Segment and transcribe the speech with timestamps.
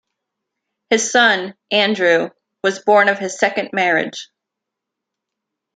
[0.89, 2.31] His son, Andrew,
[2.63, 4.29] was born of his second marriage.